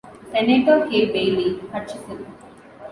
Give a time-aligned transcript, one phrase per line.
[0.31, 2.19] Senator Kay Bailey Hutchison.